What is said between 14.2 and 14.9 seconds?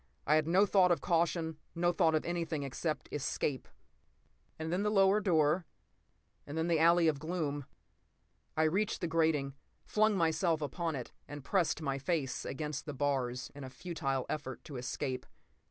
effort to